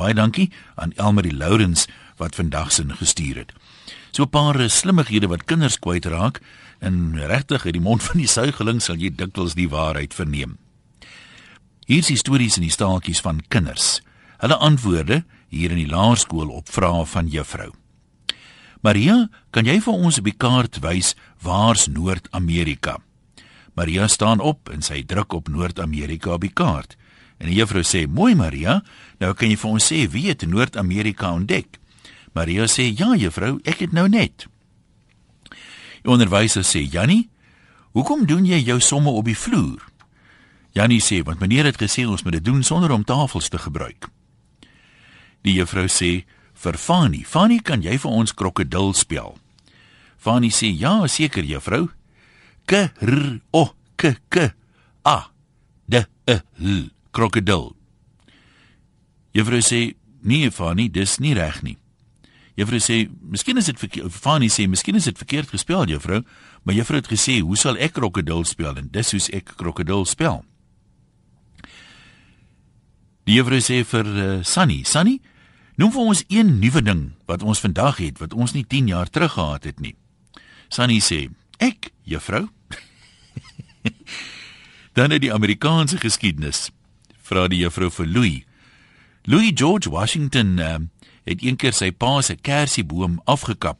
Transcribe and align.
Baie 0.00 0.16
dankie 0.16 0.48
aan 0.80 0.94
Elmarie 0.96 1.34
Lourens 1.36 1.84
wat 2.16 2.38
vandag 2.38 2.72
sin 2.72 2.94
gestuur 2.96 3.36
het. 3.36 3.52
So 4.10 4.22
'n 4.22 4.30
paar 4.30 4.70
slimmighede 4.70 5.28
wat 5.28 5.44
kinders 5.44 5.78
kwytraak 5.78 6.40
en 6.78 7.26
regtig 7.26 7.64
uit 7.64 7.72
die 7.72 7.82
mond 7.82 8.02
van 8.02 8.16
die 8.16 8.26
suigeling 8.26 8.80
sal 8.82 8.96
jy 8.96 9.10
dikwels 9.14 9.54
die 9.54 9.68
waarheid 9.68 10.14
verneem. 10.14 10.56
Hier 11.86 12.10
is 12.10 12.18
stories 12.18 12.56
in 12.56 12.62
die 12.62 12.70
staaltjies 12.70 13.20
van 13.20 13.42
kinders. 13.48 14.00
Hulle 14.38 14.56
antwoorde 14.56 15.24
hier 15.48 15.70
in 15.70 15.76
die 15.76 15.90
laerskool 15.90 16.48
op 16.48 16.68
vrae 16.68 17.06
van 17.06 17.28
juffrou. 17.28 17.72
Maria, 18.80 19.28
kan 19.50 19.66
jy 19.66 19.80
vir 19.80 19.92
ons 19.94 20.18
op 20.18 20.24
die 20.24 20.36
kaart 20.36 20.78
wys 20.80 21.14
waar's 21.42 21.86
Noord-Amerika? 21.86 22.96
Maria 23.74 24.08
staan 24.08 24.40
op 24.40 24.68
en 24.68 24.82
sy 24.82 25.02
druk 25.02 25.32
op 25.32 25.48
Noord-Amerika 25.48 26.32
op 26.32 26.40
die 26.40 26.54
kaart. 26.54 26.96
En 27.40 27.48
die 27.48 27.56
juffrou 27.56 27.82
sê: 27.82 28.06
"Mooi 28.06 28.34
Maria, 28.34 28.82
nou 29.18 29.32
kan 29.34 29.48
jy 29.48 29.56
vir 29.56 29.70
ons 29.70 29.92
sê 29.92 30.04
wie 30.12 30.28
het 30.28 30.44
Noord-Amerika 30.46 31.32
ontdek?" 31.32 31.80
Maria 32.34 32.66
sê: 32.68 32.92
"Ja 32.92 33.16
juffrou, 33.16 33.60
ek 33.64 33.80
het 33.80 33.92
nou 33.92 34.08
net." 34.08 34.46
Die 36.02 36.12
onderwyser 36.12 36.62
sê: 36.62 36.84
"Jannie, 36.84 37.28
hoekom 37.92 38.26
doen 38.26 38.44
jy 38.44 38.60
jou 38.60 38.80
somme 38.80 39.10
op 39.10 39.24
die 39.24 39.36
vloer?" 39.36 39.80
Jannie 40.72 41.00
sê: 41.00 41.24
"Want 41.24 41.40
meneer 41.40 41.64
het 41.64 41.80
gesê 41.80 42.06
ons 42.06 42.22
moet 42.22 42.32
dit 42.32 42.44
doen 42.44 42.62
sonder 42.62 42.90
om 42.90 43.04
tafels 43.04 43.48
te 43.48 43.58
gebruik." 43.58 44.08
Die 45.42 45.54
juffrou 45.54 45.88
sê: 45.88 46.24
"Vir 46.54 46.76
Fani, 46.76 47.24
Fani, 47.24 47.58
kan 47.58 47.82
jy 47.82 47.98
vir 47.98 48.10
ons 48.10 48.34
krokodil 48.34 48.92
spel?" 48.92 49.38
Fani 50.18 50.50
sê: 50.50 50.78
"Ja, 50.78 51.06
seker 51.06 51.44
juffrou." 51.44 51.88
K 52.66 52.92
r 53.00 53.40
o 53.52 53.74
k 53.96 54.14
k 54.28 54.52
a 55.04 55.30
d 55.88 56.04
e 56.26 56.40
l 56.58 56.99
krokodil. 57.10 57.76
Juffrou 59.32 59.60
sê: 59.60 59.94
"Nee, 60.22 60.50
Fani, 60.50 60.90
dis 60.90 61.18
nie 61.18 61.34
reg 61.34 61.62
nie." 61.62 61.76
Juffrou 62.56 62.78
sê: 62.78 63.08
"Miskien 63.20 63.56
is 63.56 63.64
dit 63.64 63.78
verkeerd." 63.78 64.12
Fani 64.12 64.48
sê: 64.48 64.68
"Miskien 64.68 64.94
is 64.94 65.04
dit 65.04 65.16
verkeerd 65.16 65.48
gespel, 65.48 65.86
juffrou." 65.86 66.24
Maar 66.62 66.74
juffrou 66.74 66.98
het 66.98 67.08
gesê: 67.08 67.40
"Hoe 67.40 67.56
sal 67.56 67.76
ek 67.76 67.92
krokodil 67.92 68.44
spel?" 68.44 68.76
En 68.76 68.88
dis 68.90 69.10
hoe 69.10 69.20
ek 69.32 69.52
krokodil 69.56 70.04
spel. 70.04 70.44
Die 73.24 73.34
juffrou 73.34 73.60
sê 73.60 73.84
vir 73.84 74.06
uh, 74.06 74.44
Sunny: 74.44 74.82
"Sunny, 74.84 75.20
noem 75.76 75.92
vir 75.92 76.00
ons 76.00 76.24
een 76.28 76.58
nuwe 76.58 76.82
ding 76.82 77.12
wat 77.26 77.42
ons 77.42 77.60
vandag 77.60 77.96
het 77.96 78.18
wat 78.18 78.34
ons 78.34 78.52
nie 78.52 78.64
10 78.64 78.86
jaar 78.88 79.08
terug 79.08 79.32
gehad 79.32 79.64
het 79.64 79.80
nie." 79.80 79.94
Sunny 80.68 81.00
sê: 81.00 81.30
"Ek, 81.58 81.92
juffrou." 82.02 82.48
Dan 84.96 85.10
het 85.10 85.20
die 85.20 85.32
Amerikaanse 85.32 85.96
geskiedenis 85.98 86.70
vra 87.30 87.46
die 87.50 87.62
juffrou 87.62 87.90
vir 87.94 88.08
Louis. 88.10 88.40
Louis 89.30 89.52
George 89.54 89.90
Washington 89.90 90.58
uh, 90.58 90.78
het 91.28 91.44
eendag 91.44 91.76
sy 91.76 91.92
pa 91.94 92.18
se 92.26 92.34
kersieboom 92.36 93.20
afgekap 93.30 93.78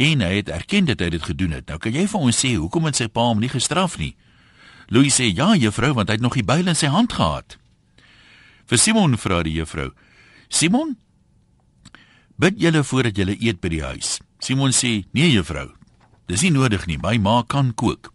en 0.00 0.24
hy 0.24 0.38
het 0.38 0.48
erken 0.48 0.88
dat 0.88 1.02
hy 1.04 1.10
dit 1.12 1.22
gedoen 1.22 1.52
het. 1.58 1.68
Nou 1.68 1.78
kan 1.78 1.94
jy 1.94 2.06
vir 2.08 2.26
ons 2.30 2.38
sê 2.40 2.54
hoekom 2.56 2.88
het 2.88 2.96
sy 2.96 3.10
pa 3.12 3.28
hom 3.28 3.42
nie 3.42 3.52
gestraf 3.52 3.98
nie? 4.00 4.14
Louis 4.90 5.14
sê 5.14 5.28
ja, 5.28 5.52
juffrou, 5.54 5.92
want 5.94 6.08
hy 6.10 6.16
het 6.16 6.24
nog 6.24 6.38
die 6.38 6.46
byl 6.46 6.66
in 6.66 6.78
sy 6.78 6.88
hand 6.90 7.12
gehad. 7.14 7.58
Vir 8.66 8.80
Simon 8.80 9.14
vra 9.20 9.42
die 9.46 9.54
juffrou: 9.54 9.92
"Simon, 10.48 10.96
bid 12.38 12.58
julle 12.58 12.82
voordat 12.82 13.18
julle 13.18 13.36
eet 13.38 13.60
by 13.60 13.68
die 13.68 13.84
huis?" 13.84 14.18
Simon 14.40 14.72
sê: 14.72 15.04
"Nee, 15.12 15.30
juffrou. 15.30 15.68
Dis 16.26 16.42
nie 16.42 16.50
nodig 16.50 16.86
nie. 16.86 16.98
My 16.98 17.18
ma 17.18 17.42
kan 17.42 17.74
kook." 17.74 18.12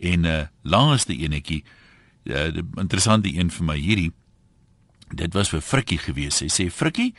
En 0.00 0.24
uh 0.24 0.46
laaste 0.62 1.14
enetjie, 1.14 1.64
uh, 2.28 2.48
die 2.54 2.64
interessante 2.76 3.32
een 3.34 3.50
vir 3.50 3.64
my 3.64 3.76
hierdie. 3.78 4.12
Dit 5.08 5.34
was 5.34 5.48
vir 5.48 5.60
Frikkie 5.64 5.98
gewees. 5.98 6.40
Hy 6.44 6.50
sê 6.52 6.68
Frikkie, 6.70 7.14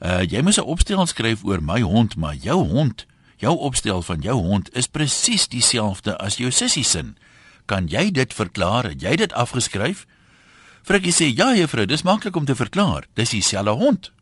uh 0.00 0.22
jy 0.24 0.42
moet 0.42 0.58
'n 0.58 0.66
opstel 0.66 1.06
skryf 1.06 1.44
oor 1.44 1.60
my 1.60 1.80
hond, 1.80 2.16
maar 2.16 2.34
jou 2.34 2.66
hond, 2.68 3.06
jou 3.36 3.56
opstel 3.56 4.02
van 4.02 4.20
jou 4.20 4.36
hond 4.36 4.74
is 4.76 4.86
presies 4.86 5.48
dieselfde 5.48 6.16
as 6.18 6.36
jou 6.36 6.50
sussie 6.50 6.84
se. 6.84 7.04
Kan 7.66 7.86
jy 7.86 8.10
dit 8.10 8.34
verklaar? 8.34 8.84
Het 8.84 9.02
jy 9.02 9.16
dit 9.16 9.32
afgeskryf? 9.32 10.06
Frikkie 10.82 11.12
sê 11.12 11.28
ja, 11.34 11.54
juffrou, 11.54 11.86
dis 11.86 12.02
maklik 12.02 12.36
om 12.36 12.44
te 12.44 12.54
verklaar. 12.54 13.06
Dis 13.14 13.30
dieselfde 13.30 13.70
hond. 13.70 14.12